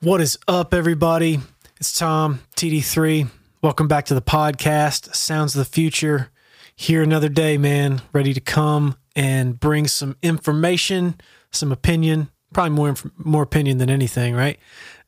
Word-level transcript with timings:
What 0.00 0.20
is 0.20 0.38
up, 0.46 0.74
everybody? 0.74 1.40
It's 1.80 1.92
Tom, 1.92 2.38
TD3. 2.54 3.30
Welcome 3.62 3.88
back 3.88 4.04
to 4.06 4.14
the 4.14 4.22
podcast, 4.22 5.12
Sounds 5.16 5.56
of 5.56 5.58
the 5.58 5.64
Future. 5.64 6.30
Here 6.76 7.02
another 7.02 7.28
day, 7.28 7.58
man, 7.58 8.02
ready 8.12 8.32
to 8.32 8.40
come 8.40 8.94
and 9.16 9.58
bring 9.58 9.88
some 9.88 10.16
information, 10.22 11.20
some 11.50 11.72
opinion, 11.72 12.28
probably 12.52 12.76
more 12.76 12.94
more 13.16 13.42
opinion 13.42 13.78
than 13.78 13.90
anything, 13.90 14.36
right? 14.36 14.60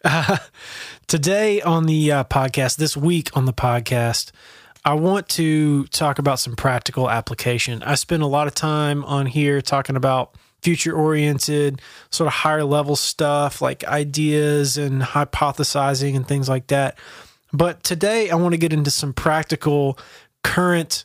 Uh, 0.05 0.39
today 1.07 1.63
on 1.63 1.87
the 1.87 2.11
uh, 2.11 2.25
podcast, 2.25 2.77
this 2.77 2.97
week 2.97 3.31
on 3.37 3.45
the 3.45 3.53
podcast, 3.53 4.33
I 4.85 4.95
want 4.95 5.29
to 5.29 5.85
talk 5.87 6.19
about 6.19 6.41
some 6.41 6.57
practical 6.57 7.09
application. 7.09 7.85
I 7.85 7.95
spend 7.95 8.25
a 8.25 8.27
lot 8.27 8.49
of 8.49 8.57
time 8.57 9.05
on 9.05 9.27
here 9.27 9.63
talking 9.63 9.95
about 9.95 10.35
future 10.63 10.95
oriented, 10.95 11.81
sort 12.11 12.27
of 12.27 12.33
higher 12.33 12.65
level 12.65 12.97
stuff 12.97 13.63
like 13.63 13.85
ideas 13.85 14.77
and 14.77 15.03
hypothesizing 15.03 16.17
and 16.17 16.27
things 16.27 16.49
like 16.49 16.67
that. 16.69 16.99
But 17.53 17.83
today 17.83 18.31
I 18.31 18.37
want 18.37 18.53
to 18.53 18.59
get 18.59 18.73
into 18.73 18.91
some 18.91 19.13
practical 19.13 19.99
current 20.43 21.05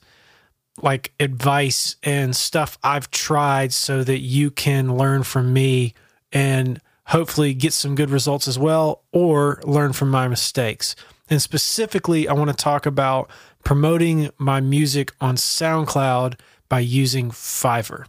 like 0.82 1.14
advice 1.20 1.96
and 2.04 2.36
stuff 2.36 2.78
I've 2.84 3.10
tried 3.12 3.74
so 3.74 4.04
that 4.04 4.20
you 4.20 4.52
can 4.52 4.98
learn 4.98 5.24
from 5.24 5.54
me 5.54 5.94
and 6.32 6.82
hopefully 7.08 7.54
get 7.54 7.72
some 7.72 7.96
good 7.96 8.10
results 8.10 8.48
as 8.48 8.60
well 8.60 9.04
or 9.12 9.62
learn 9.64 9.94
from 9.94 10.10
my 10.10 10.28
mistakes. 10.28 10.96
And 11.30 11.42
specifically, 11.42 12.28
I 12.28 12.34
want 12.34 12.50
to 12.50 12.56
talk 12.56 12.86
about 12.86 13.30
promoting 13.64 14.30
my 14.38 14.60
music 14.60 15.14
on 15.22 15.38
SoundCloud 15.38 16.40
by 16.70 16.80
using 16.80 17.32
Fiverr. 17.32 18.06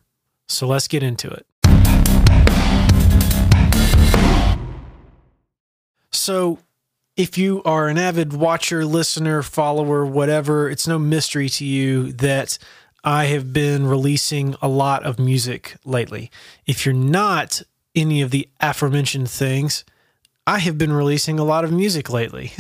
So 0.49 0.67
let's 0.67 0.89
get 0.89 1.03
into 1.03 1.29
it. 1.29 1.47
So, 6.13 6.59
if 7.17 7.39
you 7.39 7.63
are 7.65 7.89
an 7.89 7.99
avid 7.99 8.33
watcher, 8.33 8.85
listener, 8.85 9.43
follower, 9.43 10.05
whatever, 10.05 10.69
it's 10.69 10.87
no 10.87 10.99
mystery 10.99 11.49
to 11.51 11.65
you 11.65 12.13
that 12.13 12.59
I 13.05 13.27
have 13.27 13.53
been 13.53 13.87
releasing 13.87 14.55
a 14.61 14.69
lot 14.69 15.05
of 15.05 15.19
music 15.19 15.77
lately. 15.85 16.31
If 16.67 16.85
you're 16.85 16.95
not 16.95 17.63
any 17.95 18.21
of 18.21 18.31
the 18.31 18.49
aforementioned 18.61 19.31
things, 19.31 19.85
I 20.47 20.59
have 20.59 20.77
been 20.77 20.93
releasing 20.93 21.39
a 21.39 21.45
lot 21.45 21.65
of 21.65 21.73
music 21.73 22.11
lately. 22.11 22.53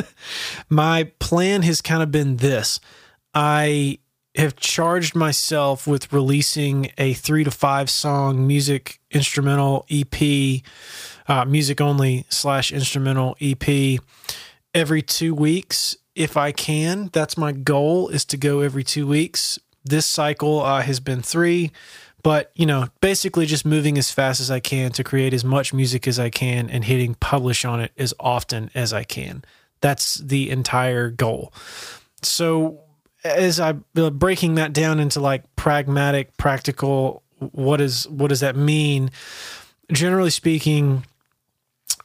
My 0.68 1.10
plan 1.18 1.62
has 1.62 1.82
kind 1.82 2.02
of 2.02 2.10
been 2.10 2.36
this 2.36 2.80
I 3.34 3.98
have 4.34 4.56
charged 4.56 5.14
myself 5.14 5.86
with 5.86 6.12
releasing 6.12 6.90
a 6.98 7.14
three 7.14 7.44
to 7.44 7.50
five 7.50 7.90
song 7.90 8.46
music 8.46 9.00
instrumental 9.10 9.86
EP, 9.90 10.62
uh, 11.26 11.44
music 11.44 11.80
only 11.80 12.24
slash 12.28 12.72
instrumental 12.72 13.36
EP 13.40 14.00
every 14.74 15.02
two 15.02 15.34
weeks 15.34 15.96
if 16.14 16.36
I 16.36 16.52
can. 16.52 17.10
That's 17.12 17.36
my 17.36 17.52
goal 17.52 18.08
is 18.08 18.24
to 18.26 18.36
go 18.36 18.60
every 18.60 18.84
two 18.84 19.06
weeks. 19.06 19.58
This 19.84 20.04
cycle 20.04 20.60
uh, 20.60 20.82
has 20.82 21.00
been 21.00 21.22
three, 21.22 21.70
but 22.22 22.50
you 22.54 22.66
know, 22.66 22.88
basically 23.00 23.46
just 23.46 23.64
moving 23.64 23.96
as 23.96 24.10
fast 24.10 24.40
as 24.40 24.50
I 24.50 24.60
can 24.60 24.90
to 24.92 25.04
create 25.04 25.32
as 25.32 25.44
much 25.44 25.72
music 25.72 26.06
as 26.06 26.18
I 26.18 26.28
can 26.28 26.68
and 26.68 26.84
hitting 26.84 27.14
publish 27.14 27.64
on 27.64 27.80
it 27.80 27.92
as 27.96 28.12
often 28.20 28.70
as 28.74 28.92
I 28.92 29.04
can. 29.04 29.44
That's 29.80 30.16
the 30.16 30.50
entire 30.50 31.08
goal. 31.10 31.52
So 32.22 32.80
as 33.24 33.60
I 33.60 33.72
breaking 33.72 34.54
that 34.56 34.72
down 34.72 35.00
into 35.00 35.20
like 35.20 35.44
pragmatic, 35.56 36.36
practical, 36.36 37.22
what 37.38 37.80
is 37.80 38.08
what 38.08 38.28
does 38.28 38.40
that 38.40 38.56
mean? 38.56 39.10
Generally 39.92 40.30
speaking, 40.30 41.04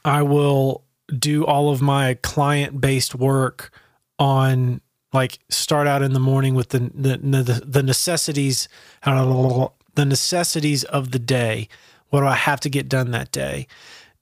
I 0.04 0.22
will 0.22 0.84
do 1.18 1.44
all 1.44 1.70
of 1.70 1.82
my 1.82 2.14
client 2.22 2.80
based 2.80 3.14
work 3.14 3.70
on 4.18 4.80
like 5.12 5.38
start 5.48 5.86
out 5.86 6.02
in 6.02 6.12
the 6.12 6.20
morning 6.20 6.54
with 6.54 6.70
the 6.70 6.90
the 6.94 7.18
the, 7.18 7.62
the 7.64 7.82
necessities 7.82 8.68
the 9.04 10.04
necessities 10.04 10.84
of 10.84 11.12
the 11.12 11.18
day. 11.18 11.68
What 12.10 12.20
do 12.20 12.26
I 12.26 12.34
have 12.34 12.60
to 12.60 12.70
get 12.70 12.88
done 12.88 13.10
that 13.10 13.32
day? 13.32 13.66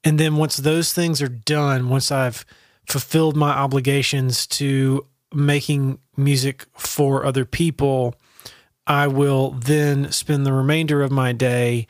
And 0.05 0.19
then 0.19 0.37
once 0.37 0.57
those 0.57 0.93
things 0.93 1.23
are 1.23 1.29
done, 1.29 1.89
once 1.89 2.11
I've 2.11 2.45
fulfilled 2.87 3.37
my 3.37 3.51
obligations 3.51 4.47
to 4.49 5.07
making 5.35 5.99
music 6.17 6.67
for 6.75 7.25
other 7.25 7.45
people, 7.45 8.15
I 8.87 9.07
will 9.07 9.51
then 9.51 10.11
spend 10.13 10.45
the 10.45 10.53
remainder 10.53 11.03
of 11.03 11.13
my 11.13 11.33
day 11.33 11.87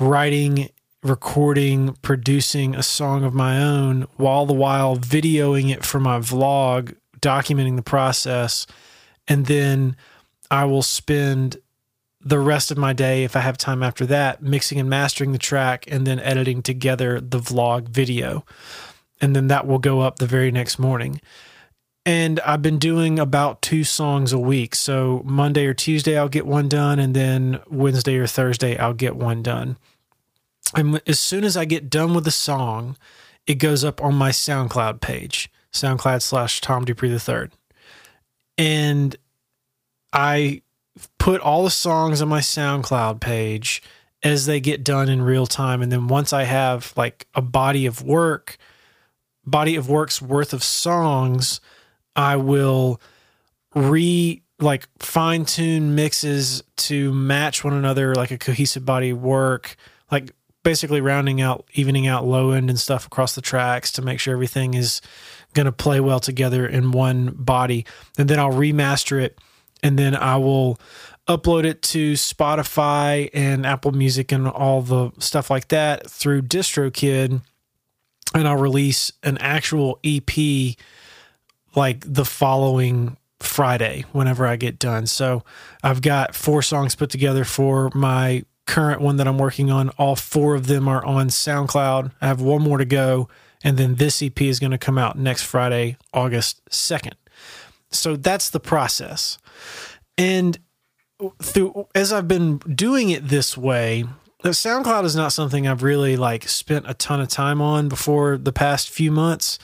writing, 0.00 0.68
recording, 1.02 1.96
producing 2.02 2.74
a 2.74 2.82
song 2.82 3.24
of 3.24 3.34
my 3.34 3.62
own, 3.62 4.06
while 4.16 4.46
the 4.46 4.54
while 4.54 4.96
videoing 4.96 5.70
it 5.70 5.84
for 5.84 6.00
my 6.00 6.18
vlog, 6.18 6.94
documenting 7.20 7.76
the 7.76 7.82
process. 7.82 8.66
And 9.26 9.46
then 9.46 9.96
I 10.50 10.64
will 10.64 10.82
spend 10.82 11.58
the 12.20 12.38
rest 12.38 12.70
of 12.70 12.78
my 12.78 12.92
day, 12.92 13.24
if 13.24 13.36
I 13.36 13.40
have 13.40 13.56
time 13.56 13.82
after 13.82 14.04
that, 14.06 14.42
mixing 14.42 14.80
and 14.80 14.90
mastering 14.90 15.32
the 15.32 15.38
track 15.38 15.84
and 15.88 16.06
then 16.06 16.18
editing 16.18 16.62
together 16.62 17.20
the 17.20 17.38
vlog 17.38 17.88
video. 17.88 18.44
And 19.20 19.34
then 19.36 19.46
that 19.48 19.66
will 19.66 19.78
go 19.78 20.00
up 20.00 20.18
the 20.18 20.26
very 20.26 20.50
next 20.50 20.78
morning 20.78 21.20
and 22.08 22.40
I've 22.40 22.62
been 22.62 22.78
doing 22.78 23.18
about 23.18 23.60
two 23.60 23.84
songs 23.84 24.32
a 24.32 24.38
week. 24.38 24.74
So 24.74 25.20
Monday 25.26 25.66
or 25.66 25.74
Tuesday, 25.74 26.16
I'll 26.16 26.30
get 26.30 26.46
one 26.46 26.66
done, 26.66 26.98
and 26.98 27.14
then 27.14 27.60
Wednesday 27.68 28.16
or 28.16 28.26
Thursday, 28.26 28.78
I'll 28.78 28.94
get 28.94 29.14
one 29.14 29.42
done. 29.42 29.76
And 30.74 31.02
as 31.06 31.20
soon 31.20 31.44
as 31.44 31.54
I 31.54 31.66
get 31.66 31.90
done 31.90 32.14
with 32.14 32.24
the 32.24 32.30
song, 32.30 32.96
it 33.46 33.56
goes 33.56 33.84
up 33.84 34.02
on 34.02 34.14
my 34.14 34.30
SoundCloud 34.30 35.02
page, 35.02 35.50
SoundCloud 35.70 36.22
slash 36.22 36.62
Tom 36.62 36.86
Dupree 36.86 37.10
the 37.10 37.20
third, 37.20 37.52
and 38.56 39.14
I 40.10 40.62
put 41.18 41.42
all 41.42 41.62
the 41.62 41.70
songs 41.70 42.22
on 42.22 42.28
my 42.28 42.40
SoundCloud 42.40 43.20
page 43.20 43.82
as 44.22 44.46
they 44.46 44.60
get 44.60 44.82
done 44.82 45.10
in 45.10 45.20
real 45.20 45.46
time. 45.46 45.82
And 45.82 45.92
then 45.92 46.08
once 46.08 46.32
I 46.32 46.44
have 46.44 46.94
like 46.96 47.26
a 47.34 47.42
body 47.42 47.84
of 47.84 48.02
work, 48.02 48.56
body 49.44 49.76
of 49.76 49.90
work's 49.90 50.22
worth 50.22 50.54
of 50.54 50.64
songs 50.64 51.60
I 52.18 52.34
will 52.34 53.00
re 53.76 54.42
like 54.58 54.88
fine 54.98 55.44
tune 55.44 55.94
mixes 55.94 56.64
to 56.76 57.12
match 57.12 57.62
one 57.62 57.74
another 57.74 58.12
like 58.16 58.32
a 58.32 58.38
cohesive 58.38 58.84
body 58.84 59.12
work, 59.12 59.76
like 60.10 60.32
basically 60.64 61.00
rounding 61.00 61.40
out, 61.40 61.64
evening 61.74 62.08
out 62.08 62.26
low 62.26 62.50
end 62.50 62.70
and 62.70 62.78
stuff 62.78 63.06
across 63.06 63.36
the 63.36 63.40
tracks 63.40 63.92
to 63.92 64.02
make 64.02 64.18
sure 64.18 64.34
everything 64.34 64.74
is 64.74 65.00
going 65.54 65.66
to 65.66 65.72
play 65.72 66.00
well 66.00 66.18
together 66.18 66.66
in 66.66 66.90
one 66.90 67.32
body. 67.36 67.86
And 68.18 68.28
then 68.28 68.40
I'll 68.40 68.52
remaster 68.52 69.22
it 69.22 69.38
and 69.80 69.96
then 69.96 70.16
I 70.16 70.38
will 70.38 70.80
upload 71.28 71.64
it 71.64 71.82
to 71.82 72.14
Spotify 72.14 73.30
and 73.32 73.64
Apple 73.64 73.92
Music 73.92 74.32
and 74.32 74.48
all 74.48 74.82
the 74.82 75.12
stuff 75.20 75.50
like 75.50 75.68
that 75.68 76.10
through 76.10 76.42
DistroKid. 76.42 77.42
And 78.34 78.48
I'll 78.48 78.56
release 78.56 79.12
an 79.22 79.38
actual 79.38 80.00
EP 80.04 80.74
like 81.78 82.04
the 82.06 82.24
following 82.24 83.16
Friday 83.40 84.04
whenever 84.12 84.46
I 84.46 84.56
get 84.56 84.78
done. 84.78 85.06
So 85.06 85.44
I've 85.82 86.02
got 86.02 86.34
four 86.34 86.60
songs 86.60 86.94
put 86.94 87.08
together 87.08 87.44
for 87.44 87.90
my 87.94 88.44
current 88.66 89.00
one 89.00 89.16
that 89.16 89.28
I'm 89.28 89.38
working 89.38 89.70
on. 89.70 89.88
All 89.90 90.16
four 90.16 90.54
of 90.54 90.66
them 90.66 90.88
are 90.88 91.04
on 91.04 91.28
SoundCloud. 91.28 92.12
I 92.20 92.26
have 92.26 92.40
one 92.40 92.62
more 92.62 92.78
to 92.78 92.84
go. 92.84 93.28
And 93.64 93.76
then 93.76 93.94
this 93.94 94.22
EP 94.22 94.40
is 94.42 94.60
going 94.60 94.72
to 94.72 94.78
come 94.78 94.98
out 94.98 95.18
next 95.18 95.42
Friday, 95.42 95.96
August 96.12 96.60
2nd. 96.70 97.14
So 97.90 98.16
that's 98.16 98.50
the 98.50 98.60
process. 98.60 99.38
And 100.16 100.58
through 101.42 101.88
as 101.94 102.12
I've 102.12 102.28
been 102.28 102.58
doing 102.58 103.10
it 103.10 103.28
this 103.28 103.56
way, 103.56 104.04
SoundCloud 104.44 105.04
is 105.04 105.16
not 105.16 105.32
something 105.32 105.66
I've 105.66 105.82
really 105.82 106.16
like 106.16 106.48
spent 106.48 106.88
a 106.88 106.94
ton 106.94 107.20
of 107.20 107.28
time 107.28 107.60
on 107.60 107.88
before 107.88 108.36
the 108.36 108.52
past 108.52 108.90
few 108.90 109.10
months. 109.10 109.58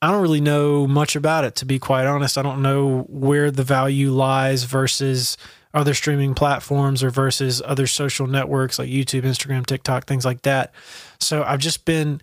I 0.00 0.12
don't 0.12 0.22
really 0.22 0.40
know 0.40 0.86
much 0.86 1.16
about 1.16 1.44
it, 1.44 1.56
to 1.56 1.64
be 1.64 1.78
quite 1.78 2.06
honest. 2.06 2.38
I 2.38 2.42
don't 2.42 2.62
know 2.62 3.00
where 3.08 3.50
the 3.50 3.64
value 3.64 4.12
lies 4.12 4.64
versus 4.64 5.36
other 5.74 5.92
streaming 5.92 6.34
platforms 6.34 7.02
or 7.02 7.10
versus 7.10 7.60
other 7.64 7.86
social 7.86 8.26
networks 8.26 8.78
like 8.78 8.88
YouTube, 8.88 9.22
Instagram, 9.22 9.66
TikTok, 9.66 10.06
things 10.06 10.24
like 10.24 10.42
that. 10.42 10.72
So 11.18 11.42
I've 11.42 11.58
just 11.58 11.84
been 11.84 12.20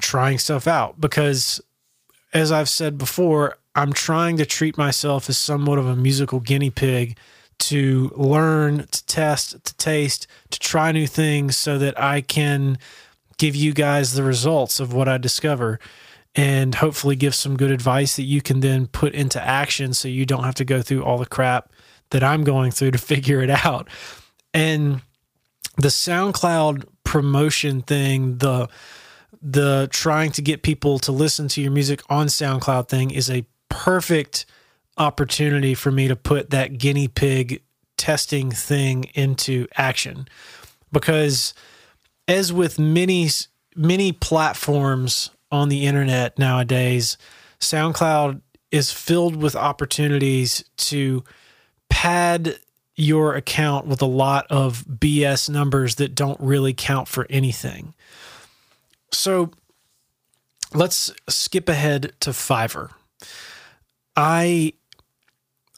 trying 0.00 0.38
stuff 0.38 0.66
out 0.66 1.00
because, 1.00 1.60
as 2.32 2.52
I've 2.52 2.68
said 2.68 2.98
before, 2.98 3.56
I'm 3.74 3.92
trying 3.92 4.36
to 4.36 4.46
treat 4.46 4.76
myself 4.76 5.28
as 5.28 5.38
somewhat 5.38 5.78
of 5.78 5.86
a 5.86 5.96
musical 5.96 6.40
guinea 6.40 6.70
pig 6.70 7.16
to 7.58 8.12
learn, 8.16 8.86
to 8.86 9.06
test, 9.06 9.64
to 9.64 9.76
taste, 9.76 10.26
to 10.50 10.58
try 10.58 10.92
new 10.92 11.06
things 11.06 11.56
so 11.56 11.78
that 11.78 11.98
I 12.00 12.20
can 12.20 12.78
give 13.38 13.56
you 13.56 13.72
guys 13.72 14.12
the 14.12 14.22
results 14.22 14.78
of 14.78 14.92
what 14.92 15.08
I 15.08 15.18
discover 15.18 15.80
and 16.38 16.76
hopefully 16.76 17.16
give 17.16 17.34
some 17.34 17.56
good 17.56 17.72
advice 17.72 18.14
that 18.14 18.22
you 18.22 18.40
can 18.40 18.60
then 18.60 18.86
put 18.86 19.12
into 19.12 19.42
action 19.42 19.92
so 19.92 20.06
you 20.06 20.24
don't 20.24 20.44
have 20.44 20.54
to 20.54 20.64
go 20.64 20.80
through 20.80 21.02
all 21.02 21.18
the 21.18 21.26
crap 21.26 21.72
that 22.10 22.22
I'm 22.22 22.44
going 22.44 22.70
through 22.70 22.92
to 22.92 22.98
figure 23.12 23.42
it 23.42 23.50
out. 23.50 23.88
And 24.54 25.02
the 25.76 25.88
SoundCloud 25.88 26.84
promotion 27.02 27.82
thing, 27.82 28.38
the 28.38 28.68
the 29.42 29.88
trying 29.90 30.30
to 30.32 30.42
get 30.42 30.62
people 30.62 31.00
to 31.00 31.12
listen 31.12 31.48
to 31.48 31.60
your 31.60 31.72
music 31.72 32.02
on 32.08 32.28
SoundCloud 32.28 32.88
thing 32.88 33.10
is 33.10 33.28
a 33.28 33.44
perfect 33.68 34.46
opportunity 34.96 35.74
for 35.74 35.90
me 35.90 36.06
to 36.06 36.16
put 36.16 36.50
that 36.50 36.78
guinea 36.78 37.08
pig 37.08 37.62
testing 37.96 38.50
thing 38.50 39.04
into 39.14 39.66
action 39.76 40.28
because 40.92 41.52
as 42.28 42.52
with 42.52 42.78
many 42.78 43.28
many 43.76 44.12
platforms 44.12 45.30
on 45.50 45.68
the 45.68 45.86
internet 45.86 46.38
nowadays 46.38 47.16
SoundCloud 47.60 48.40
is 48.70 48.92
filled 48.92 49.36
with 49.36 49.56
opportunities 49.56 50.64
to 50.76 51.24
pad 51.88 52.58
your 52.96 53.34
account 53.34 53.86
with 53.86 54.02
a 54.02 54.06
lot 54.06 54.46
of 54.50 54.84
BS 54.84 55.48
numbers 55.48 55.96
that 55.96 56.14
don't 56.14 56.38
really 56.40 56.74
count 56.74 57.08
for 57.08 57.26
anything. 57.30 57.94
So 59.12 59.52
let's 60.74 61.12
skip 61.28 61.68
ahead 61.68 62.12
to 62.20 62.30
Fiverr. 62.30 62.90
I 64.16 64.72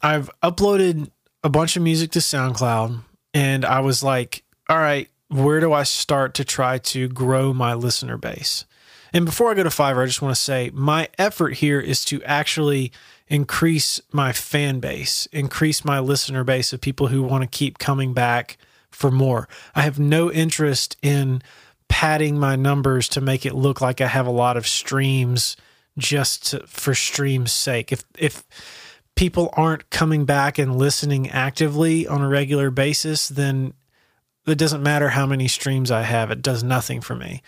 I've 0.03 0.31
uploaded 0.43 1.11
a 1.45 1.51
bunch 1.51 1.77
of 1.77 1.83
music 1.83 2.11
to 2.13 2.21
SoundCloud 2.21 3.03
and 3.35 3.65
I 3.65 3.81
was 3.81 4.03
like, 4.03 4.43
all 4.69 4.79
right, 4.79 5.09
where 5.29 5.61
do 5.61 5.73
I 5.73 5.83
start 5.83 6.35
to 6.35 6.45
try 6.45 6.79
to 6.79 7.09
grow 7.09 7.53
my 7.53 7.75
listener 7.75 8.17
base? 8.17 8.65
And 9.13 9.25
before 9.25 9.51
I 9.51 9.55
go 9.55 9.63
to 9.63 9.71
Fiverr, 9.71 10.03
I 10.03 10.07
just 10.07 10.23
want 10.23 10.35
to 10.35 10.41
say 10.41 10.71
my 10.73 11.09
effort 11.19 11.55
here 11.55 11.81
is 11.81 12.05
to 12.07 12.23
actually 12.25 12.93
increase 13.29 14.01
my 14.13 14.33
fan 14.33 14.81
base, 14.81 15.27
increase 15.33 15.85
my 15.85 16.01
listener 16.01 16.45
base 16.45 16.73
of 16.73 16.81
people 16.81 17.09
who 17.09 17.23
want 17.23 17.43
to 17.43 17.49
keep 17.49 17.79
coming 17.79 18.13
back 18.13 18.59
for 18.91 19.11
more. 19.11 19.49
I 19.75 19.83
have 19.83 19.99
no 19.99 20.31
interest 20.31 20.97
in 21.03 21.43
padding 21.89 22.39
my 22.39 22.57
numbers 22.57 23.09
to 23.11 23.21
make 23.21 23.45
it 23.45 23.55
look 23.55 23.81
like 23.81 24.01
I 24.01 24.07
have 24.07 24.27
a 24.27 24.33
lot 24.33 24.57
of 24.57 24.67
streams 24.67 25.57
just 25.99 26.51
to, 26.51 26.67
for 26.67 26.95
stream's 26.95 27.53
sake. 27.53 27.93
If 27.93 28.05
if 28.19 28.45
people 29.17 29.51
aren't 29.55 29.91
coming 29.91 30.25
back 30.25 30.59
and 30.59 30.77
listening 30.77 31.29
actively 31.31 32.07
on 32.07 32.23
a 32.23 32.29
regular 32.29 32.71
basis, 32.71 33.29
then 33.29 33.75
it 34.51 34.59
doesn't 34.59 34.83
matter 34.83 35.11
how 35.11 35.27
many 35.27 35.49
streams 35.49 35.91
I 35.91 36.03
have. 36.03 36.31
It 36.31 36.43
does 36.43 36.63
nothing 36.63 37.01
for 37.01 37.15
me. 37.15 37.43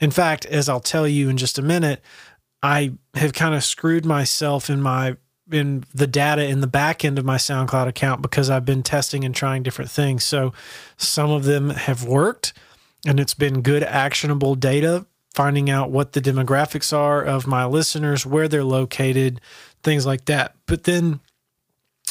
In 0.00 0.10
fact, 0.10 0.46
as 0.46 0.68
I'll 0.68 0.80
tell 0.80 1.06
you 1.06 1.28
in 1.28 1.36
just 1.36 1.58
a 1.58 1.62
minute, 1.62 2.02
I 2.62 2.92
have 3.14 3.32
kind 3.32 3.54
of 3.54 3.64
screwed 3.64 4.04
myself 4.04 4.70
in 4.70 4.80
my 4.80 5.16
in 5.50 5.84
the 5.94 6.08
data 6.08 6.44
in 6.44 6.60
the 6.60 6.66
back 6.66 7.04
end 7.04 7.18
of 7.18 7.24
my 7.24 7.36
SoundCloud 7.36 7.86
account 7.86 8.20
because 8.20 8.50
I've 8.50 8.64
been 8.64 8.82
testing 8.82 9.24
and 9.24 9.32
trying 9.34 9.62
different 9.62 9.90
things. 9.90 10.24
So 10.24 10.52
some 10.96 11.30
of 11.30 11.44
them 11.44 11.70
have 11.70 12.02
worked 12.04 12.52
and 13.06 13.20
it's 13.20 13.34
been 13.34 13.62
good 13.62 13.84
actionable 13.84 14.56
data 14.56 15.06
finding 15.36 15.68
out 15.68 15.90
what 15.90 16.12
the 16.12 16.20
demographics 16.20 16.96
are 16.96 17.22
of 17.22 17.46
my 17.46 17.66
listeners, 17.66 18.24
where 18.24 18.48
they're 18.48 18.64
located, 18.64 19.38
things 19.82 20.06
like 20.06 20.24
that. 20.24 20.56
But 20.64 20.84
then 20.84 21.20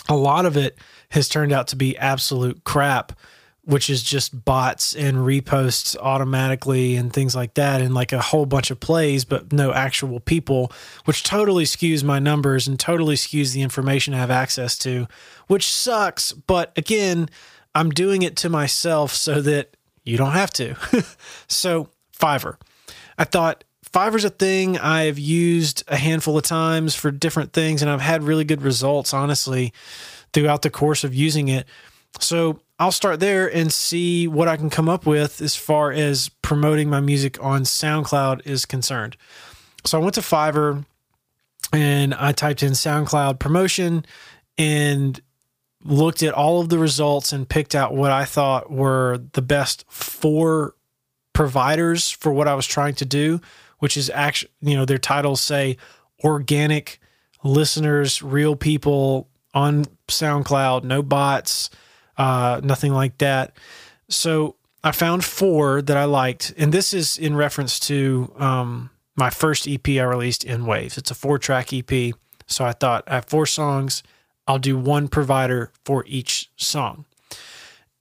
a 0.07 0.15
lot 0.15 0.45
of 0.45 0.55
it 0.55 0.77
has 1.09 1.27
turned 1.27 1.51
out 1.51 1.67
to 1.69 1.75
be 1.75 1.97
absolute 1.97 2.63
crap 2.63 3.13
which 3.65 3.89
is 3.89 4.03
just 4.03 4.45
bots 4.45 4.95
and 4.95 5.17
reposts 5.17 5.97
automatically 5.97 6.95
and 6.95 7.11
things 7.11 7.35
like 7.35 7.55
that, 7.55 7.81
and 7.81 7.93
like 7.93 8.13
a 8.13 8.21
whole 8.21 8.45
bunch 8.45 8.69
of 8.69 8.79
plays, 8.79 9.25
but 9.25 9.51
no 9.51 9.73
actual 9.73 10.19
people, 10.19 10.71
which 11.05 11.23
totally 11.23 11.65
skews 11.65 12.03
my 12.03 12.19
numbers 12.19 12.67
and 12.67 12.79
totally 12.79 13.15
skews 13.15 13.53
the 13.53 13.63
information 13.63 14.13
I 14.13 14.17
have 14.17 14.31
access 14.31 14.77
to, 14.79 15.07
which 15.47 15.67
sucks. 15.67 16.31
But 16.31 16.71
again, 16.77 17.29
I'm 17.73 17.89
doing 17.89 18.21
it 18.21 18.35
to 18.37 18.49
myself 18.49 19.11
so 19.13 19.41
that 19.41 19.75
you 20.03 20.17
don't 20.17 20.33
have 20.33 20.51
to. 20.51 20.75
so, 21.47 21.89
Fiverr. 22.17 22.57
I 23.17 23.23
thought 23.23 23.63
Fiverr's 23.91 24.25
a 24.25 24.29
thing 24.29 24.77
I've 24.77 25.17
used 25.17 25.83
a 25.87 25.95
handful 25.95 26.37
of 26.37 26.43
times 26.43 26.95
for 26.95 27.11
different 27.11 27.53
things, 27.53 27.81
and 27.81 27.89
I've 27.89 28.01
had 28.01 28.23
really 28.23 28.43
good 28.43 28.61
results, 28.61 29.13
honestly, 29.13 29.73
throughout 30.33 30.61
the 30.61 30.69
course 30.69 31.03
of 31.03 31.15
using 31.15 31.47
it. 31.47 31.65
So 32.19 32.59
I'll 32.77 32.91
start 32.91 33.21
there 33.21 33.47
and 33.47 33.71
see 33.71 34.27
what 34.27 34.49
I 34.49 34.57
can 34.57 34.69
come 34.69 34.89
up 34.89 35.05
with 35.05 35.41
as 35.41 35.55
far 35.55 35.91
as 35.93 36.29
promoting 36.41 36.89
my 36.89 36.99
music 36.99 37.41
on 37.41 37.63
SoundCloud 37.63 38.45
is 38.45 38.65
concerned. 38.65 39.15
So 39.85 39.97
I 39.97 40.03
went 40.03 40.15
to 40.15 40.21
Fiverr 40.21 40.85
and 41.71 42.13
I 42.13 42.33
typed 42.33 42.63
in 42.63 42.73
SoundCloud 42.73 43.39
promotion 43.39 44.05
and 44.57 45.21
looked 45.85 46.21
at 46.21 46.33
all 46.33 46.59
of 46.59 46.67
the 46.67 46.77
results 46.77 47.31
and 47.31 47.47
picked 47.47 47.75
out 47.75 47.93
what 47.93 48.11
I 48.11 48.25
thought 48.25 48.69
were 48.69 49.21
the 49.31 49.41
best 49.41 49.85
four 49.87 50.75
providers 51.31 52.11
for 52.11 52.33
what 52.33 52.47
I 52.47 52.55
was 52.55 52.67
trying 52.67 52.95
to 52.95 53.05
do, 53.05 53.39
which 53.79 53.95
is 53.95 54.09
actually, 54.09 54.51
you 54.61 54.75
know, 54.75 54.83
their 54.83 54.97
titles 54.97 55.39
say 55.39 55.77
organic 56.25 56.99
listeners, 57.41 58.21
real 58.21 58.57
people 58.57 59.29
on 59.53 59.85
SoundCloud, 60.09 60.83
no 60.83 61.01
bots 61.01 61.69
uh, 62.17 62.61
nothing 62.63 62.93
like 62.93 63.17
that. 63.19 63.57
So 64.09 64.55
I 64.83 64.91
found 64.91 65.25
four 65.25 65.81
that 65.81 65.97
I 65.97 66.05
liked, 66.05 66.53
and 66.57 66.71
this 66.71 66.93
is 66.93 67.17
in 67.17 67.35
reference 67.35 67.79
to 67.81 68.31
um, 68.37 68.89
my 69.15 69.29
first 69.29 69.67
EP 69.67 69.87
I 69.87 70.03
released 70.03 70.43
in 70.43 70.65
Waves. 70.65 70.97
It's 70.97 71.11
a 71.11 71.15
four 71.15 71.39
track 71.39 71.73
EP. 71.73 72.13
So 72.47 72.65
I 72.65 72.73
thought 72.73 73.03
I 73.07 73.15
have 73.15 73.25
four 73.25 73.45
songs. 73.45 74.03
I'll 74.47 74.59
do 74.59 74.77
one 74.77 75.07
provider 75.07 75.71
for 75.83 76.03
each 76.07 76.51
song. 76.55 77.05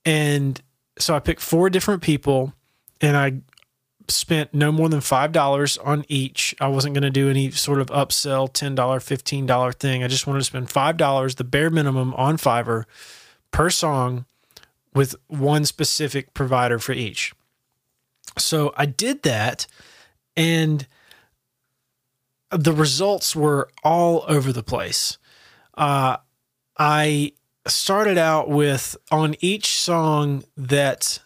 And 0.05 0.61
so 0.99 1.15
I 1.15 1.19
picked 1.19 1.41
four 1.41 1.69
different 1.69 2.03
people 2.03 2.53
and 3.01 3.17
I 3.17 3.41
spent 4.07 4.53
no 4.53 4.71
more 4.71 4.87
than 4.87 4.99
$5 4.99 5.77
on 5.83 6.05
each. 6.07 6.53
I 6.61 6.67
wasn't 6.67 6.93
going 6.93 7.03
to 7.03 7.09
do 7.09 7.29
any 7.29 7.49
sort 7.49 7.81
of 7.81 7.87
upsell 7.87 8.51
$10, 8.51 8.75
$15 8.75 9.75
thing. 9.75 10.03
I 10.03 10.07
just 10.07 10.27
wanted 10.27 10.39
to 10.39 10.45
spend 10.45 10.69
$5, 10.69 11.35
the 11.35 11.43
bare 11.43 11.71
minimum 11.71 12.13
on 12.13 12.37
Fiverr 12.37 12.85
per 13.55 13.69
song 13.69 14.25
with 14.93 15.15
one 15.27 15.63
specific 15.63 16.33
provider 16.33 16.77
for 16.77 16.91
each. 16.91 17.33
So 18.37 18.73
I 18.75 18.85
did 18.85 19.23
that 19.23 19.65
and 20.35 20.85
the 22.51 22.73
results 22.73 23.33
were 23.33 23.69
all 23.81 24.25
over 24.27 24.51
the 24.51 24.61
place. 24.61 25.17
Uh, 25.77 26.17
I 26.77 27.31
started 27.65 28.17
out 28.17 28.49
with 28.49 28.97
on 29.09 29.35
each 29.39 29.79
song 29.79 30.43
that 30.57 31.19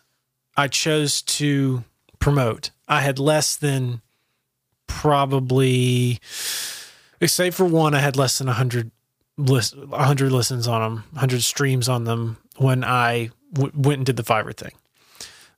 I 0.55 0.67
chose 0.67 1.23
to 1.23 1.83
promote, 2.19 2.69
I 2.87 3.01
had 3.01 3.17
less 3.17 3.55
than 3.55 4.03
probably, 4.85 6.19
except 7.19 7.55
for 7.55 7.65
one, 7.65 7.95
I 7.95 7.99
had 8.01 8.15
less 8.15 8.37
than 8.37 8.45
100 8.45 8.91
list 9.39 9.77
100 9.77 10.31
listens 10.31 10.67
on 10.67 10.81
them 10.81 11.03
100 11.11 11.41
streams 11.41 11.87
on 11.87 12.03
them 12.03 12.37
when 12.57 12.83
I 12.83 13.29
w- 13.53 13.71
went 13.75 13.99
and 13.99 14.05
did 14.05 14.17
the 14.17 14.23
fiverr 14.23 14.55
thing. 14.55 14.73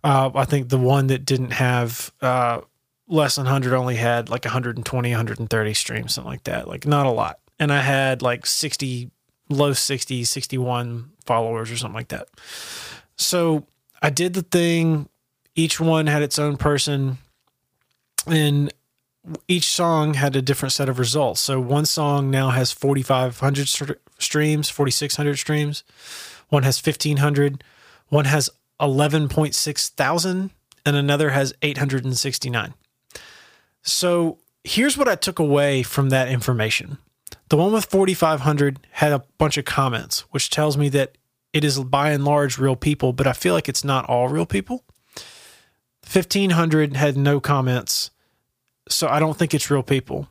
Uh, 0.04 0.32
i 0.34 0.46
think 0.46 0.70
the 0.70 0.80
one 0.80 1.08
that 1.08 1.26
didn't 1.26 1.52
have 1.52 2.12
uh, 2.22 2.62
less 3.08 3.36
than 3.36 3.46
100 3.46 3.74
only 3.76 3.96
had 3.96 4.30
like 4.30 4.46
120 4.46 5.10
130 5.10 5.74
streams 5.76 6.14
something 6.16 6.32
like 6.32 6.44
that 6.46 6.68
like 6.68 6.86
not 6.86 7.06
a 7.06 7.12
lot. 7.12 7.40
And 7.60 7.72
i 7.74 7.82
had 7.82 8.22
like 8.22 8.46
60 8.46 9.12
low 9.50 9.74
60 9.74 10.24
61 10.24 11.12
followers 11.26 11.72
or 11.72 11.78
something 11.78 11.96
like 11.96 12.10
that. 12.10 12.28
So 13.16 13.66
i 14.02 14.10
did 14.10 14.34
the 14.34 14.44
thing. 14.44 15.10
Each 15.56 15.80
one 15.80 16.08
had 16.08 16.22
its 16.22 16.40
own 16.40 16.58
person. 16.58 17.18
And 18.28 18.72
each 19.48 19.68
song 19.68 20.16
had 20.16 20.36
a 20.36 20.42
different 20.42 20.74
set 20.74 20.90
of 20.90 21.00
results. 21.00 21.42
So 21.42 21.60
one 21.60 21.86
song 21.86 22.32
now 22.32 22.50
has 22.50 22.72
4,500 22.72 23.68
st- 23.68 23.98
streams, 24.18 24.70
4,600 24.70 25.38
streams. 25.38 25.84
One 26.50 26.64
has 26.64 26.84
1,500. 26.86 27.64
One 28.10 28.26
has 28.26 28.50
11.6 28.80 29.90
thousand, 29.92 30.50
and 30.86 30.96
another 30.96 31.30
has 31.30 31.54
869. 31.62 32.74
So 33.84 34.40
here's 34.64 34.98
what 34.98 35.08
I 35.08 35.16
took 35.16 35.40
away 35.40 35.84
from 35.84 36.10
that 36.10 36.28
information. 36.28 36.98
The 37.50 37.58
one 37.58 37.74
with 37.74 37.86
4,500 37.86 38.80
had 38.92 39.12
a 39.12 39.24
bunch 39.38 39.58
of 39.58 39.66
comments, 39.66 40.22
which 40.32 40.50
tells 40.50 40.78
me 40.78 40.90
that 40.90 41.18
it 41.54 41.64
is 41.64 41.80
by 41.80 42.12
and 42.12 42.24
large 42.24 42.58
real 42.58 42.76
people, 42.76 43.14
but 43.14 43.28
I 43.28 43.34
feel 43.34 43.54
like 43.54 43.68
it's 43.68 43.84
not 43.84 44.06
all 44.06 44.30
real 44.30 44.46
people. 44.46 44.84
1,500 46.12 46.96
had 46.96 47.18
no 47.18 47.40
comments 47.40 48.11
so 48.94 49.08
I 49.08 49.20
don't 49.20 49.38
think 49.38 49.54
it's 49.54 49.72
real 49.72 49.84
people 49.84 50.28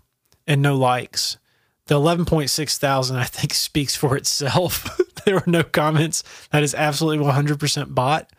and 0.47 0.63
no 0.63 0.77
likes. 0.77 1.39
The 1.87 1.97
11.6 1.97 2.77
thousand, 2.79 3.17
I 3.17 3.25
think, 3.25 3.55
speaks 3.55 3.97
for 3.97 4.17
itself. 4.17 5.01
there 5.25 5.37
were 5.37 5.43
no 5.47 5.63
comments. 5.63 6.23
That 6.53 6.63
is 6.63 6.75
absolutely 6.75 7.25
100% 7.25 7.95
bot. 7.95 8.31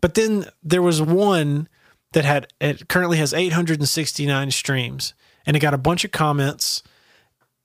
But 0.00 0.14
then 0.14 0.46
there 0.62 0.82
was 0.82 1.00
one 1.02 1.68
that 2.12 2.24
had, 2.24 2.48
it 2.60 2.88
currently 2.88 3.18
has 3.18 3.32
869 3.32 4.50
streams 4.50 5.14
and 5.46 5.56
it 5.56 5.60
got 5.60 5.74
a 5.74 5.78
bunch 5.78 6.04
of 6.04 6.10
comments 6.10 6.82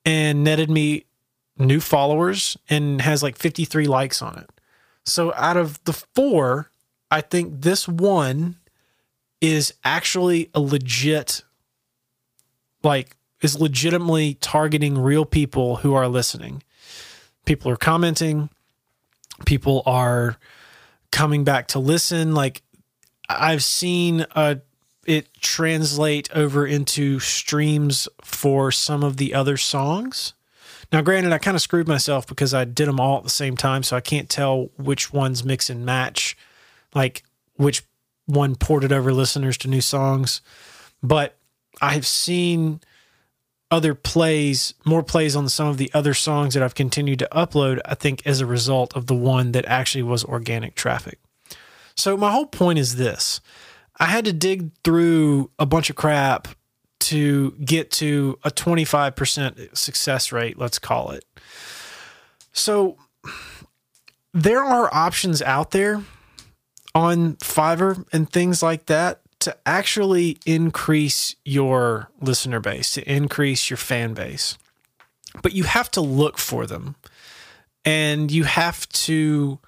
and 0.06 0.44
netted 0.44 0.70
me 0.70 1.06
new 1.58 1.80
followers 1.80 2.58
and 2.70 3.02
has 3.02 3.24
like 3.24 3.38
53 3.38 3.88
likes 3.88 4.22
on 4.22 4.38
it. 4.38 4.50
So 5.06 5.34
out 5.36 5.58
of 5.58 5.84
the 5.86 5.94
four, 5.94 6.72
I 7.10 7.22
think 7.22 7.62
this 7.62 7.88
one 7.88 8.58
is 9.42 9.74
actually 9.84 10.50
a 10.54 10.60
legit 10.60 11.44
like 12.86 13.18
is 13.42 13.60
legitimately 13.60 14.36
targeting 14.36 14.98
real 14.98 15.26
people 15.26 15.78
who 15.78 15.94
are 15.94 16.08
listening. 16.08 16.64
People 17.46 17.70
are 17.72 17.78
commenting, 17.78 18.50
people 19.46 19.84
are 19.86 20.38
coming 21.12 21.44
back 21.44 21.68
to 21.68 21.80
listen 21.80 22.34
like 22.34 22.62
I've 23.28 23.64
seen 23.64 24.26
a 24.36 24.62
it 25.06 25.34
translate 25.40 26.30
over 26.36 26.66
into 26.66 27.20
streams 27.20 28.08
for 28.24 28.72
some 28.72 29.04
of 29.04 29.18
the 29.18 29.34
other 29.34 29.56
songs. 29.56 30.34
Now, 30.92 31.02
granted, 31.02 31.32
I 31.32 31.38
kind 31.38 31.56
of 31.56 31.62
screwed 31.62 31.88
myself 31.88 32.26
because 32.26 32.54
I 32.54 32.66
did 32.66 32.88
them 32.88 33.00
all 33.00 33.18
at 33.18 33.24
the 33.24 33.30
same 33.30 33.56
time, 33.56 33.84
so 33.84 33.96
I 33.96 34.02
can't 34.02 34.30
tell 34.30 34.72
which 34.78 35.14
ones 35.14 35.44
mix 35.44 35.70
and 35.70 35.86
match, 35.86 36.36
like 36.94 37.24
which 37.56 37.84
one 38.26 38.56
ported 38.56 38.92
over 38.92 39.14
listeners 39.14 39.58
to 39.60 39.68
new 39.68 39.82
songs. 39.82 40.42
But 41.04 41.38
I've 41.82 42.08
seen 42.08 42.82
other 43.72 43.96
plays, 43.96 44.74
more 44.86 45.04
plays 45.04 45.36
on 45.36 45.50
some 45.50 45.68
of 45.68 45.78
the 45.78 45.92
other 45.94 46.14
songs 46.14 46.54
that 46.54 46.64
I've 46.64 46.76
continued 46.76 47.20
to 47.20 47.28
upload, 47.32 47.80
I 47.86 47.96
think, 47.96 48.26
as 48.26 48.40
a 48.40 48.46
result 48.46 48.96
of 48.96 49.08
the 49.08 49.16
one 49.16 49.52
that 49.54 49.66
actually 49.66 50.04
was 50.04 50.24
organic 50.24 50.76
traffic. 50.76 51.20
So, 51.96 52.16
my 52.18 52.32
whole 52.32 52.46
point 52.46 52.80
is 52.80 52.96
this 52.96 53.42
I 53.98 54.06
had 54.06 54.26
to 54.26 54.34
dig 54.34 54.72
through 54.84 55.52
a 55.58 55.66
bunch 55.66 55.90
of 55.90 55.96
crap 55.96 56.50
to 57.02 57.52
get 57.64 57.92
to 57.92 58.40
a 58.44 58.50
25% 58.50 59.78
success 59.78 60.32
rate, 60.32 60.58
let's 60.58 60.80
call 60.80 61.12
it. 61.12 61.24
So 62.52 62.98
there 64.34 64.64
are 64.64 64.92
options 64.92 65.42
out 65.42 65.72
there 65.72 66.04
on 66.96 67.36
Fiverr 67.36 68.06
and 68.12 68.30
things 68.30 68.64
like 68.64 68.88
that 68.88 69.22
to 69.40 69.56
actually 69.66 70.38
increase 70.46 71.36
your 71.44 72.10
listener 72.22 72.60
base, 72.60 72.92
to 72.92 73.12
increase 73.12 73.70
your 73.70 73.78
fan 73.78 74.14
base. 74.14 74.58
But 75.42 75.54
you 75.54 75.66
have 75.66 75.92
to 75.92 76.02
look 76.02 76.38
for 76.38 76.66
them 76.66 76.96
and 77.84 78.32
you 78.32 78.46
have 78.46 78.88
to 78.90 79.60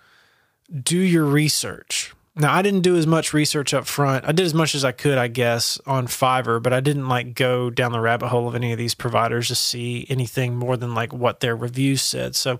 do 0.83 0.97
your 0.97 1.25
research. 1.25 2.13
Now, 2.35 2.53
I 2.53 2.61
didn't 2.61 2.81
do 2.81 2.95
as 2.95 3.07
much 3.07 3.33
research 3.33 3.73
up 3.73 3.87
front. 3.87 4.25
I 4.25 4.31
did 4.31 4.45
as 4.45 4.53
much 4.53 4.75
as 4.75 4.85
I 4.85 4.91
could, 4.91 5.17
I 5.17 5.27
guess, 5.27 5.79
on 5.87 6.05
Fiverr, 6.05 6.61
but 6.61 6.71
I 6.71 6.81
didn't 6.81 7.07
like 7.07 7.33
go 7.33 7.71
down 7.71 7.91
the 7.91 7.99
rabbit 7.99 8.27
hole 8.27 8.47
of 8.47 8.53
any 8.53 8.71
of 8.71 8.77
these 8.77 8.93
providers 8.93 9.47
to 9.47 9.55
see 9.55 10.05
anything 10.07 10.55
more 10.55 10.77
than 10.77 10.93
like 10.93 11.11
what 11.11 11.39
their 11.39 11.55
reviews 11.55 12.03
said. 12.03 12.35
So 12.35 12.59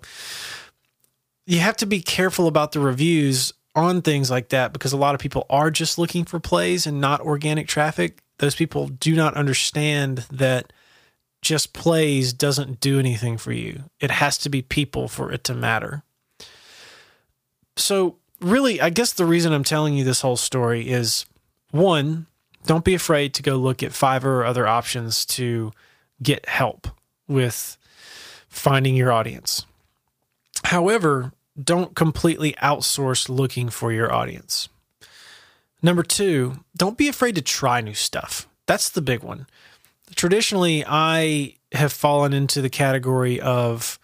you 1.45 1.59
have 1.59 1.77
to 1.77 1.85
be 1.85 2.01
careful 2.01 2.47
about 2.47 2.71
the 2.71 2.79
reviews 2.79 3.53
on 3.77 4.01
things 4.01 4.31
like 4.31 4.49
that 4.49 4.73
because 4.73 4.91
a 4.91 4.97
lot 4.97 5.13
of 5.13 5.21
people 5.21 5.45
are 5.49 5.69
just 5.69 5.99
looking 5.99 6.25
for 6.25 6.39
plays 6.39 6.87
and 6.87 6.99
not 6.99 7.21
organic 7.21 7.67
traffic. 7.67 8.23
Those 8.39 8.55
people 8.55 8.87
do 8.87 9.15
not 9.15 9.35
understand 9.35 10.25
that 10.31 10.73
just 11.41 11.73
plays 11.73 12.33
doesn't 12.33 12.79
do 12.79 12.97
anything 12.97 13.37
for 13.37 13.51
you. 13.51 13.83
It 13.99 14.09
has 14.09 14.37
to 14.39 14.49
be 14.49 14.63
people 14.63 15.07
for 15.07 15.31
it 15.31 15.43
to 15.45 15.53
matter. 15.53 16.03
So, 17.75 18.15
really, 18.41 18.81
I 18.81 18.89
guess 18.89 19.13
the 19.13 19.25
reason 19.25 19.53
I'm 19.53 19.63
telling 19.63 19.93
you 19.95 20.03
this 20.03 20.21
whole 20.21 20.37
story 20.37 20.89
is 20.89 21.27
one, 21.69 22.25
don't 22.65 22.83
be 22.83 22.95
afraid 22.95 23.35
to 23.35 23.43
go 23.43 23.57
look 23.57 23.83
at 23.83 23.91
Fiverr 23.91 24.25
or 24.25 24.45
other 24.45 24.65
options 24.65 25.23
to 25.25 25.71
get 26.21 26.49
help 26.49 26.87
with 27.27 27.77
finding 28.49 28.95
your 28.95 29.11
audience. 29.11 29.67
However, 30.63 31.31
don't 31.61 31.95
completely 31.95 32.53
outsource 32.61 33.29
looking 33.29 33.69
for 33.69 33.91
your 33.91 34.13
audience. 34.13 34.69
Number 35.81 36.03
two, 36.03 36.63
don't 36.75 36.97
be 36.97 37.07
afraid 37.07 37.35
to 37.35 37.41
try 37.41 37.81
new 37.81 37.93
stuff. 37.93 38.47
That's 38.65 38.89
the 38.89 39.01
big 39.01 39.23
one. 39.23 39.47
Traditionally, 40.15 40.83
I 40.87 41.55
have 41.73 41.93
fallen 41.93 42.33
into 42.33 42.61
the 42.61 42.69
category 42.69 43.39
of 43.39 43.99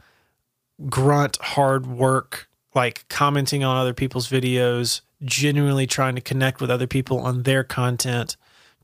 grunt 0.90 1.38
hard 1.38 1.88
work 1.88 2.48
like 2.76 3.08
commenting 3.08 3.64
on 3.64 3.78
other 3.78 3.94
people's 3.94 4.28
videos, 4.28 5.02
genuinely 5.24 5.88
trying 5.88 6.16
to 6.16 6.22
connect 6.22 6.60
with 6.60 6.72
other 6.72 6.88
people 6.88 7.20
on 7.20 7.44
their 7.44 7.64
content 7.64 8.36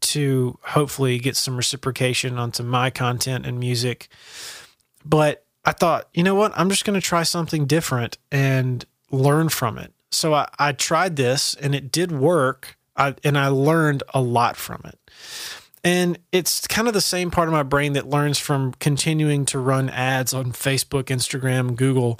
to 0.01 0.57
hopefully 0.61 1.19
get 1.19 1.35
some 1.35 1.57
reciprocation 1.57 2.37
onto 2.37 2.63
my 2.63 2.89
content 2.89 3.45
and 3.45 3.59
music. 3.59 4.07
But 5.03 5.45
I 5.69 5.71
thought, 5.71 6.09
you 6.15 6.23
know 6.23 6.33
what? 6.33 6.51
I'm 6.55 6.67
just 6.71 6.83
going 6.83 6.99
to 6.99 7.05
try 7.05 7.21
something 7.21 7.67
different 7.67 8.17
and 8.31 8.83
learn 9.11 9.49
from 9.49 9.77
it. 9.77 9.93
So 10.11 10.33
I, 10.33 10.47
I 10.57 10.71
tried 10.71 11.15
this 11.15 11.53
and 11.53 11.75
it 11.75 11.91
did 11.91 12.11
work. 12.11 12.75
I, 12.97 13.13
and 13.23 13.37
I 13.37 13.49
learned 13.49 14.01
a 14.11 14.19
lot 14.19 14.57
from 14.57 14.81
it. 14.85 14.97
And 15.83 16.17
it's 16.31 16.65
kind 16.65 16.87
of 16.87 16.95
the 16.95 17.01
same 17.01 17.29
part 17.29 17.47
of 17.47 17.51
my 17.51 17.61
brain 17.61 17.93
that 17.93 18.09
learns 18.09 18.39
from 18.39 18.73
continuing 18.79 19.45
to 19.45 19.59
run 19.59 19.91
ads 19.91 20.33
on 20.33 20.53
Facebook, 20.53 21.03
Instagram, 21.03 21.75
Google, 21.75 22.15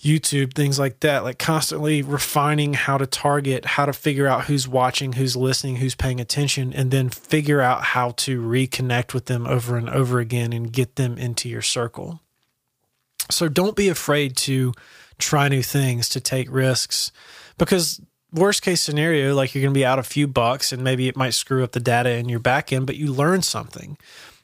YouTube, 0.00 0.54
things 0.54 0.80
like 0.80 0.98
that, 1.00 1.22
like 1.22 1.38
constantly 1.38 2.02
refining 2.02 2.74
how 2.74 2.98
to 2.98 3.06
target, 3.06 3.64
how 3.64 3.86
to 3.86 3.92
figure 3.92 4.26
out 4.26 4.46
who's 4.46 4.66
watching, 4.66 5.12
who's 5.12 5.36
listening, 5.36 5.76
who's 5.76 5.94
paying 5.94 6.20
attention, 6.20 6.72
and 6.72 6.90
then 6.90 7.10
figure 7.10 7.60
out 7.60 7.84
how 7.84 8.10
to 8.16 8.42
reconnect 8.42 9.14
with 9.14 9.26
them 9.26 9.46
over 9.46 9.76
and 9.76 9.88
over 9.88 10.18
again 10.18 10.52
and 10.52 10.72
get 10.72 10.96
them 10.96 11.16
into 11.16 11.48
your 11.48 11.62
circle. 11.62 12.18
So 13.34 13.48
don't 13.48 13.76
be 13.76 13.88
afraid 13.88 14.36
to 14.38 14.72
try 15.18 15.48
new 15.48 15.62
things, 15.62 16.08
to 16.10 16.20
take 16.20 16.50
risks, 16.50 17.12
because 17.58 18.00
worst 18.32 18.62
case 18.62 18.80
scenario, 18.80 19.34
like 19.34 19.54
you're 19.54 19.62
going 19.62 19.74
to 19.74 19.78
be 19.78 19.84
out 19.84 19.98
a 19.98 20.04
few 20.04 20.26
bucks 20.26 20.72
and 20.72 20.82
maybe 20.82 21.08
it 21.08 21.16
might 21.16 21.34
screw 21.34 21.62
up 21.62 21.72
the 21.72 21.80
data 21.80 22.10
in 22.10 22.28
your 22.28 22.40
backend, 22.40 22.86
but 22.86 22.96
you 22.96 23.12
learn 23.12 23.42
something. 23.42 23.96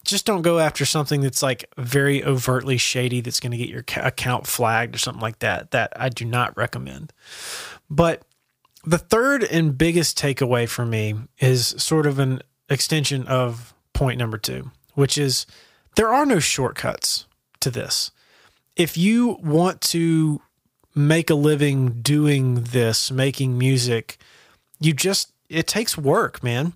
Just 0.04 0.24
don't 0.26 0.42
go 0.42 0.58
after 0.58 0.84
something 0.84 1.20
that's 1.20 1.42
like 1.42 1.64
very 1.76 2.24
overtly 2.24 2.78
shady 2.78 3.20
that's 3.20 3.40
going 3.40 3.52
to 3.52 3.58
get 3.58 3.68
your 3.68 3.84
account 3.96 4.46
flagged 4.46 4.94
or 4.94 4.98
something 4.98 5.20
like 5.20 5.40
that. 5.40 5.70
That 5.72 5.92
I 5.96 6.08
do 6.08 6.24
not 6.24 6.56
recommend. 6.56 7.12
But 7.90 8.22
the 8.84 8.98
third 8.98 9.44
and 9.44 9.76
biggest 9.76 10.18
takeaway 10.18 10.68
for 10.68 10.86
me 10.86 11.14
is 11.38 11.68
sort 11.78 12.06
of 12.06 12.18
an 12.18 12.40
extension 12.70 13.26
of 13.26 13.74
point 13.92 14.18
number 14.18 14.38
two, 14.38 14.70
which 14.94 15.18
is 15.18 15.46
there 15.96 16.08
are 16.08 16.24
no 16.24 16.38
shortcuts 16.38 17.26
to 17.60 17.70
this. 17.70 18.10
If 18.78 18.96
you 18.96 19.38
want 19.42 19.80
to 19.82 20.40
make 20.94 21.30
a 21.30 21.34
living 21.34 22.00
doing 22.00 22.62
this, 22.62 23.10
making 23.10 23.58
music, 23.58 24.18
you 24.80 24.92
just, 24.92 25.32
it 25.48 25.66
takes 25.66 25.98
work, 25.98 26.42
man. 26.44 26.74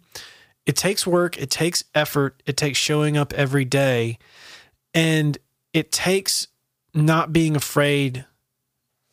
It 0.66 0.76
takes 0.76 1.06
work, 1.06 1.38
it 1.40 1.49
takes 1.49 1.85
effort, 1.94 2.42
it 2.44 2.56
takes 2.56 2.78
showing 2.78 3.16
up 3.16 3.32
every 3.32 3.64
day, 3.64 4.18
and 4.92 5.38
it 5.73 5.90
takes 5.90 6.49
not 6.92 7.32
being 7.32 7.56
afraid 7.56 8.26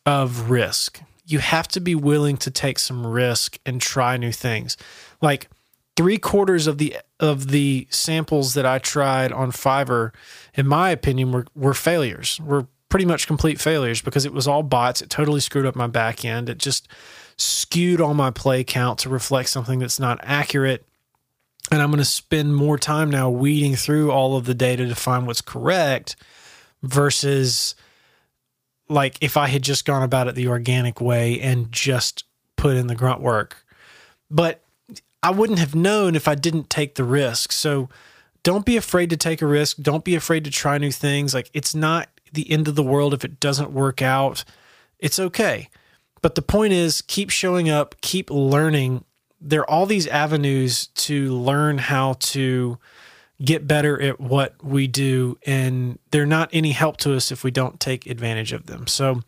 of 0.04 0.50
risk. 0.50 1.00
You 1.24 1.38
have 1.38 1.68
to 1.68 1.80
be 1.80 1.94
willing 1.94 2.36
to 2.38 2.50
take 2.50 2.78
some 2.78 3.06
risk 3.06 3.58
and 3.64 3.80
try 3.80 4.16
new 4.16 4.32
things. 4.32 4.76
Like 5.22 5.48
three 5.96 6.18
quarters 6.18 6.66
of 6.66 6.78
the 6.78 6.96
of 7.20 7.48
the 7.48 7.86
samples 7.90 8.54
that 8.54 8.66
I 8.66 8.78
tried 8.78 9.32
on 9.32 9.52
Fiverr, 9.52 10.12
in 10.54 10.66
my 10.66 10.90
opinion, 10.90 11.30
were 11.30 11.46
were 11.54 11.74
failures. 11.74 12.40
Were 12.40 12.66
pretty 12.90 13.06
much 13.06 13.26
complete 13.26 13.58
failures 13.58 14.02
because 14.02 14.26
it 14.26 14.34
was 14.34 14.46
all 14.46 14.62
bots. 14.62 15.00
It 15.00 15.08
totally 15.08 15.40
screwed 15.40 15.64
up 15.64 15.74
my 15.74 15.86
back 15.86 16.24
end. 16.24 16.50
It 16.50 16.58
just 16.58 16.88
skewed 17.38 18.00
all 18.00 18.12
my 18.12 18.30
play 18.30 18.62
count 18.64 18.98
to 19.00 19.08
reflect 19.08 19.48
something 19.48 19.78
that's 19.78 19.98
not 19.98 20.18
accurate. 20.22 20.84
And 21.72 21.80
I'm 21.80 21.90
going 21.90 21.98
to 21.98 22.04
spend 22.04 22.54
more 22.54 22.76
time 22.76 23.10
now 23.10 23.30
weeding 23.30 23.76
through 23.76 24.10
all 24.10 24.36
of 24.36 24.44
the 24.44 24.54
data 24.54 24.86
to 24.86 24.94
find 24.94 25.26
what's 25.26 25.40
correct 25.40 26.16
versus 26.82 27.74
like 28.88 29.16
if 29.20 29.36
I 29.36 29.46
had 29.46 29.62
just 29.62 29.84
gone 29.84 30.02
about 30.02 30.26
it 30.26 30.34
the 30.34 30.48
organic 30.48 31.00
way 31.00 31.40
and 31.40 31.70
just 31.70 32.24
put 32.56 32.76
in 32.76 32.88
the 32.88 32.96
grunt 32.96 33.20
work. 33.20 33.64
But 34.30 34.62
I 35.22 35.30
wouldn't 35.30 35.60
have 35.60 35.74
known 35.74 36.16
if 36.16 36.26
I 36.26 36.34
didn't 36.34 36.70
take 36.70 36.96
the 36.96 37.04
risk. 37.04 37.52
So 37.52 37.88
don't 38.42 38.66
be 38.66 38.76
afraid 38.76 39.10
to 39.10 39.16
take 39.16 39.42
a 39.42 39.46
risk. 39.46 39.76
Don't 39.76 40.04
be 40.04 40.16
afraid 40.16 40.44
to 40.44 40.50
try 40.50 40.76
new 40.78 40.90
things. 40.90 41.34
Like 41.34 41.50
it's 41.54 41.74
not 41.74 42.08
the 42.32 42.50
end 42.50 42.68
of 42.68 42.74
the 42.74 42.82
world 42.82 43.14
if 43.14 43.24
it 43.24 43.40
doesn't 43.40 43.72
work 43.72 44.02
out. 44.02 44.44
It's 44.98 45.18
okay. 45.18 45.68
But 46.22 46.34
the 46.34 46.42
point 46.42 46.72
is, 46.72 47.02
keep 47.02 47.30
showing 47.30 47.68
up, 47.70 47.94
keep 48.00 48.30
learning. 48.30 49.04
There 49.40 49.60
are 49.60 49.70
all 49.70 49.86
these 49.86 50.06
avenues 50.06 50.88
to 50.88 51.32
learn 51.32 51.78
how 51.78 52.14
to 52.20 52.78
get 53.42 53.66
better 53.66 54.00
at 54.00 54.20
what 54.20 54.62
we 54.62 54.86
do, 54.86 55.38
and 55.46 55.98
they're 56.10 56.26
not 56.26 56.50
any 56.52 56.72
help 56.72 56.98
to 56.98 57.14
us 57.14 57.32
if 57.32 57.42
we 57.42 57.50
don't 57.50 57.80
take 57.80 58.06
advantage 58.06 58.52
of 58.52 58.66
them. 58.66 58.86
So 58.86 59.22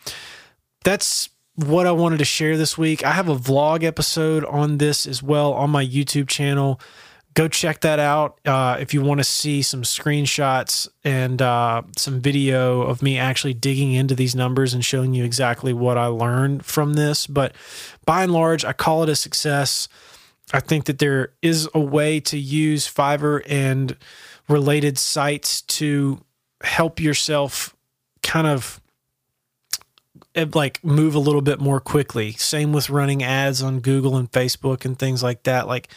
that's 0.85 1.30
what 1.54 1.87
I 1.87 1.92
wanted 1.92 2.18
to 2.18 2.25
share 2.25 2.56
this 2.56 2.76
week. 2.76 3.04
I 3.04 3.12
have 3.12 3.28
a 3.28 3.37
vlog 3.37 3.82
episode 3.85 4.44
on 4.44 4.78
this 4.78 5.06
as 5.06 5.23
well 5.23 5.52
on 5.54 5.71
my 5.71 5.85
YouTube 5.85 6.28
channel 6.28 6.78
go 7.35 7.49
check 7.49 7.81
that 7.81 7.99
out 7.99 8.39
uh, 8.47 8.77
if 8.79 8.93
you 8.93 9.03
want 9.03 9.19
to 9.19 9.25
see 9.25 9.62
some 9.62 9.83
screenshots 9.83 10.89
and 11.05 11.41
uh, 11.41 11.83
some 11.97 12.21
video 12.21 12.83
of 12.83 13.03
me 13.03 13.19
actually 13.19 13.55
digging 13.55 13.93
into 13.93 14.15
these 14.15 14.35
numbers 14.35 14.75
and 14.75 14.85
showing 14.85 15.15
you 15.15 15.25
exactly 15.25 15.73
what 15.73 15.97
I 15.97 16.07
learned 16.07 16.65
from 16.65 16.95
this. 16.95 17.27
But 17.27 17.55
by 18.05 18.25
and 18.25 18.33
large, 18.33 18.65
I 18.65 18.73
call 18.73 19.03
it 19.03 19.09
a 19.09 19.17
success. 19.17 19.89
I 20.53 20.61
think 20.61 20.85
that 20.85 20.99
there 20.99 21.33
is 21.41 21.69
a 21.75 21.81
way 21.81 22.21
to 22.21 22.39
use 22.39 22.87
Fiverr 22.93 23.43
and 23.49 23.97
related 24.49 24.99
sites 24.99 25.62
to 25.62 26.21
help 26.62 27.01
yourself 27.01 27.75
kind 28.23 28.47
of 28.47 28.81
eh, 30.35 30.47
like 30.53 30.85
move 30.85 31.15
a 31.15 31.19
little 31.19 31.41
bit 31.41 31.61
more 31.61 31.81
quickly. 31.81 32.33
Same 32.33 32.73
with 32.73 32.91
running 32.91 33.23
ads 33.23 33.62
on 33.62 33.81
Google 33.81 34.17
and 34.17 34.31
Facebook 34.31 34.85
and 34.85 34.99
things 34.99 35.23
like 35.23 35.45
that. 35.45 35.67
Like 35.67 35.89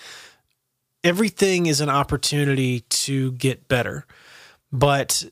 everything 1.05 1.67
is 1.67 1.79
an 1.79 1.89
opportunity 1.89 2.81
to 2.81 3.31
get 3.33 3.69
better. 3.69 4.05
But 4.71 5.23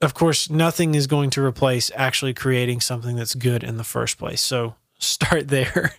of 0.00 0.14
course, 0.14 0.48
nothing 0.48 0.94
is 0.94 1.08
going 1.08 1.30
to 1.30 1.44
replace 1.44 1.90
actually 1.94 2.32
creating 2.32 2.80
something 2.80 3.16
that's 3.16 3.34
good 3.34 3.64
in 3.64 3.76
the 3.76 3.84
first 3.84 4.16
place. 4.16 4.40
So 4.40 4.76
start 4.98 5.48
there. 5.48 5.94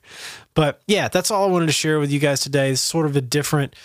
But 0.55 0.81
yeah, 0.87 1.09
that's 1.09 1.29
all 1.29 1.45
I 1.45 1.51
wanted 1.51 1.67
to 1.67 1.73
share 1.73 1.99
with 1.99 2.11
you 2.11 2.19
guys 2.19 2.39
today. 2.39 2.71
It's 2.71 2.81
sort 2.81 3.05
of 3.05 3.15
a 3.15 3.21
different 3.21 3.75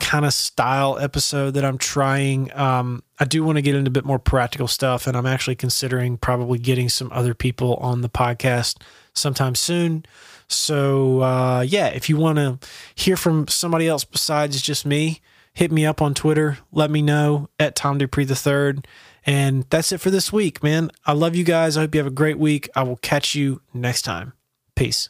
kind 0.00 0.24
of 0.24 0.34
style 0.34 0.98
episode 0.98 1.52
that 1.52 1.64
I'm 1.64 1.78
trying. 1.78 2.52
Um, 2.56 3.02
I 3.20 3.24
do 3.24 3.44
want 3.44 3.56
to 3.56 3.62
get 3.62 3.74
into 3.74 3.88
a 3.88 3.92
bit 3.92 4.04
more 4.04 4.18
practical 4.18 4.66
stuff, 4.66 5.06
and 5.06 5.16
I'm 5.16 5.26
actually 5.26 5.54
considering 5.54 6.16
probably 6.16 6.58
getting 6.58 6.88
some 6.88 7.10
other 7.12 7.34
people 7.34 7.76
on 7.76 8.00
the 8.00 8.08
podcast 8.08 8.80
sometime 9.12 9.54
soon. 9.54 10.04
So, 10.48 11.22
uh, 11.22 11.64
yeah, 11.66 11.88
if 11.88 12.08
you 12.08 12.16
want 12.16 12.36
to 12.36 12.58
hear 12.94 13.16
from 13.16 13.48
somebody 13.48 13.88
else 13.88 14.04
besides 14.04 14.60
just 14.60 14.84
me, 14.86 15.20
hit 15.52 15.72
me 15.72 15.86
up 15.86 16.02
on 16.02 16.14
Twitter. 16.14 16.58
Let 16.72 16.90
me 16.90 17.02
know 17.02 17.48
at 17.58 17.76
Tom 17.76 17.98
Dupree 17.98 18.24
the 18.24 18.36
third. 18.36 18.86
And 19.26 19.64
that's 19.70 19.90
it 19.92 20.00
for 20.00 20.10
this 20.10 20.32
week, 20.32 20.62
man. 20.62 20.90
I 21.06 21.12
love 21.12 21.34
you 21.34 21.44
guys. 21.44 21.76
I 21.76 21.80
hope 21.80 21.94
you 21.94 21.98
have 21.98 22.06
a 22.06 22.10
great 22.10 22.38
week. 22.38 22.68
I 22.76 22.82
will 22.82 22.96
catch 22.96 23.34
you 23.34 23.62
next 23.72 24.02
time. 24.02 24.34
Peace. 24.76 25.08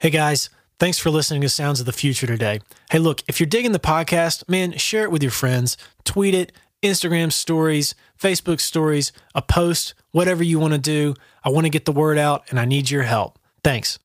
Hey 0.00 0.10
guys, 0.10 0.50
thanks 0.80 0.98
for 0.98 1.10
listening 1.10 1.42
to 1.42 1.48
Sounds 1.48 1.78
of 1.78 1.86
the 1.86 1.92
Future 1.92 2.26
today. 2.26 2.60
Hey, 2.90 2.98
look, 2.98 3.22
if 3.28 3.38
you're 3.38 3.46
digging 3.46 3.70
the 3.70 3.78
podcast, 3.78 4.48
man, 4.48 4.72
share 4.76 5.04
it 5.04 5.12
with 5.12 5.22
your 5.22 5.30
friends, 5.30 5.76
tweet 6.02 6.34
it, 6.34 6.50
Instagram 6.82 7.32
stories, 7.32 7.94
Facebook 8.18 8.60
stories, 8.60 9.12
a 9.34 9.42
post, 9.42 9.94
whatever 10.10 10.42
you 10.42 10.58
want 10.58 10.72
to 10.74 10.78
do. 10.78 11.14
I 11.44 11.50
want 11.50 11.64
to 11.64 11.70
get 11.70 11.84
the 11.84 11.92
word 11.92 12.18
out 12.18 12.44
and 12.50 12.58
I 12.58 12.64
need 12.64 12.90
your 12.90 13.02
help. 13.02 13.38
Thanks. 13.64 13.98